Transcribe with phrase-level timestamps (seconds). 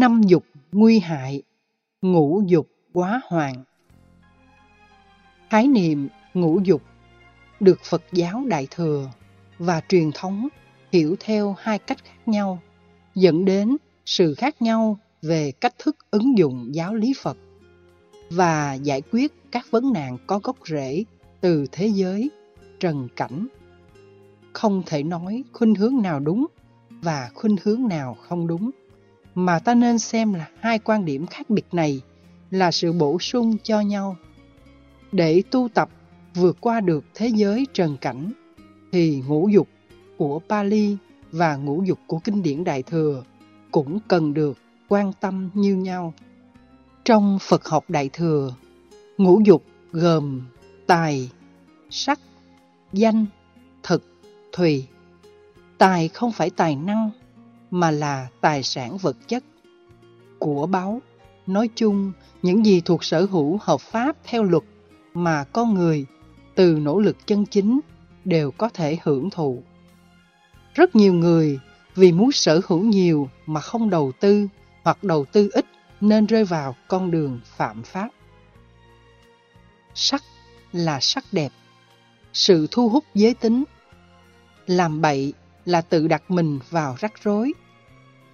[0.00, 1.42] năm dục nguy hại,
[2.02, 3.64] ngũ dục quá hoàng.
[5.50, 6.82] Khái niệm ngũ dục
[7.60, 9.10] được Phật giáo Đại Thừa
[9.58, 10.48] và truyền thống
[10.92, 12.58] hiểu theo hai cách khác nhau,
[13.14, 13.76] dẫn đến
[14.06, 17.36] sự khác nhau về cách thức ứng dụng giáo lý Phật
[18.30, 21.04] và giải quyết các vấn nạn có gốc rễ
[21.40, 22.30] từ thế giới,
[22.80, 23.46] trần cảnh.
[24.52, 26.46] Không thể nói khuynh hướng nào đúng
[26.90, 28.70] và khuynh hướng nào không đúng,
[29.34, 32.00] mà ta nên xem là hai quan điểm khác biệt này
[32.50, 34.16] là sự bổ sung cho nhau.
[35.12, 35.88] Để tu tập
[36.34, 38.32] vượt qua được thế giới trần cảnh,
[38.92, 39.68] thì ngũ dục
[40.16, 40.96] của Pali
[41.32, 43.24] và ngũ dục của kinh điển Đại Thừa
[43.70, 46.14] cũng cần được quan tâm như nhau.
[47.04, 48.54] Trong Phật học Đại Thừa,
[49.18, 50.42] ngũ dục gồm
[50.86, 51.30] tài,
[51.90, 52.20] sắc,
[52.92, 53.26] danh,
[53.82, 54.02] thực,
[54.52, 54.86] thùy.
[55.78, 57.10] Tài không phải tài năng,
[57.74, 59.44] mà là tài sản vật chất.
[60.38, 61.02] Của báu,
[61.46, 62.12] nói chung,
[62.42, 64.62] những gì thuộc sở hữu hợp pháp theo luật
[65.14, 66.06] mà con người
[66.54, 67.80] từ nỗ lực chân chính
[68.24, 69.62] đều có thể hưởng thụ.
[70.74, 71.58] Rất nhiều người
[71.94, 74.48] vì muốn sở hữu nhiều mà không đầu tư
[74.82, 75.66] hoặc đầu tư ít
[76.00, 78.08] nên rơi vào con đường phạm pháp.
[79.94, 80.22] Sắc
[80.72, 81.52] là sắc đẹp,
[82.32, 83.64] sự thu hút giới tính.
[84.66, 85.32] Làm bậy
[85.64, 87.52] là tự đặt mình vào rắc rối.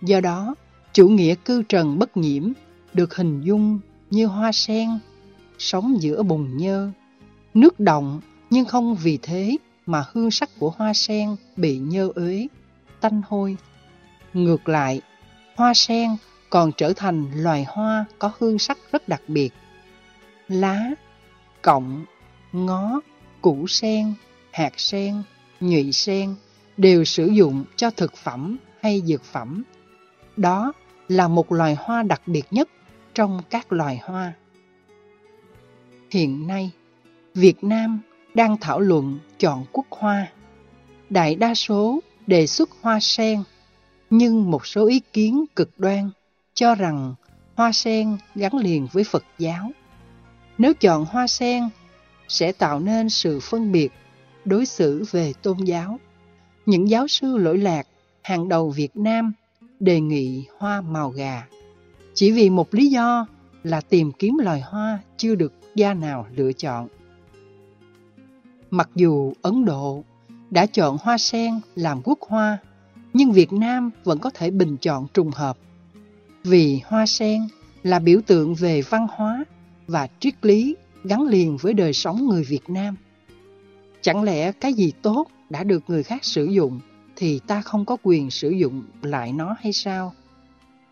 [0.02, 0.54] Do đó,
[0.92, 2.52] chủ nghĩa cư trần bất nhiễm
[2.94, 4.88] được hình dung như hoa sen,
[5.58, 6.90] sống giữa bùn nhơ,
[7.54, 9.56] nước động nhưng không vì thế
[9.86, 12.46] mà hương sắc của hoa sen bị nhơ ế
[13.00, 13.56] tanh hôi.
[14.34, 15.00] Ngược lại,
[15.56, 16.10] hoa sen
[16.50, 19.50] còn trở thành loài hoa có hương sắc rất đặc biệt.
[20.48, 20.90] Lá,
[21.62, 22.04] cọng,
[22.52, 23.00] ngó,
[23.40, 24.14] củ sen,
[24.52, 25.22] hạt sen,
[25.60, 26.34] nhụy sen
[26.76, 29.62] đều sử dụng cho thực phẩm hay dược phẩm.
[30.40, 30.72] Đó
[31.08, 32.68] là một loài hoa đặc biệt nhất
[33.14, 34.32] trong các loài hoa.
[36.10, 36.70] Hiện nay,
[37.34, 38.00] Việt Nam
[38.34, 40.26] đang thảo luận chọn quốc hoa.
[41.10, 43.42] Đại đa số đề xuất hoa sen,
[44.10, 46.10] nhưng một số ý kiến cực đoan
[46.54, 47.14] cho rằng
[47.56, 49.70] hoa sen gắn liền với Phật giáo.
[50.58, 51.68] Nếu chọn hoa sen,
[52.28, 53.92] sẽ tạo nên sự phân biệt,
[54.44, 55.98] đối xử về tôn giáo.
[56.66, 57.86] Những giáo sư lỗi lạc
[58.22, 59.32] hàng đầu Việt Nam
[59.80, 61.46] đề nghị hoa màu gà.
[62.14, 63.26] Chỉ vì một lý do
[63.62, 66.88] là tìm kiếm loài hoa chưa được gia nào lựa chọn.
[68.70, 70.04] Mặc dù Ấn Độ
[70.50, 72.58] đã chọn hoa sen làm quốc hoa,
[73.12, 75.58] nhưng Việt Nam vẫn có thể bình chọn trùng hợp.
[76.44, 77.42] Vì hoa sen
[77.82, 79.44] là biểu tượng về văn hóa
[79.86, 82.96] và triết lý gắn liền với đời sống người Việt Nam.
[84.00, 86.80] Chẳng lẽ cái gì tốt đã được người khác sử dụng
[87.20, 90.12] thì ta không có quyền sử dụng lại nó hay sao?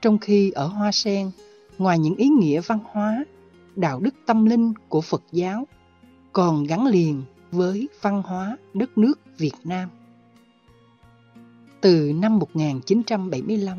[0.02, 1.30] Trong khi ở hoa sen,
[1.78, 3.24] ngoài những ý nghĩa văn hóa,
[3.76, 5.66] đạo đức tâm linh của Phật giáo,
[6.32, 9.88] còn gắn liền với văn hóa đất nước Việt Nam.
[11.80, 13.78] Từ năm 1975,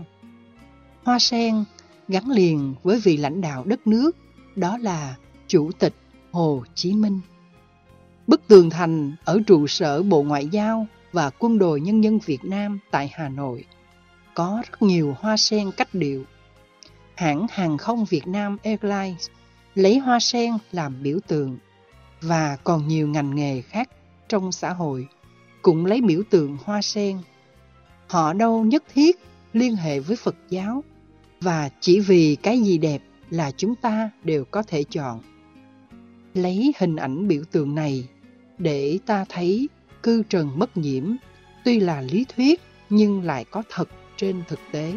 [1.04, 1.64] Hoa Sen
[2.08, 4.18] gắn liền với vị lãnh đạo đất nước,
[4.56, 5.16] đó là
[5.48, 5.96] Chủ tịch
[6.32, 7.20] Hồ Chí Minh.
[8.28, 12.44] Bức tường thành ở trụ sở Bộ Ngoại giao và Quân đội Nhân dân Việt
[12.44, 13.66] Nam tại Hà Nội
[14.34, 16.24] có rất nhiều hoa sen cách điệu.
[17.16, 19.30] Hãng hàng không Việt Nam Airlines
[19.76, 21.58] lấy hoa sen làm biểu tượng
[22.22, 23.90] và còn nhiều ngành nghề khác
[24.28, 25.08] trong xã hội
[25.62, 27.18] cũng lấy biểu tượng hoa sen.
[28.08, 29.20] Họ đâu nhất thiết
[29.54, 30.84] liên hệ với Phật giáo
[31.42, 35.22] và chỉ vì cái gì đẹp là chúng ta đều có thể chọn.
[36.34, 38.08] Lấy hình ảnh biểu tượng này
[38.58, 39.70] để ta thấy
[40.10, 41.04] cư trần mất nhiễm
[41.66, 44.94] tuy là lý thuyết, nhưng lại có thật trên thực tế.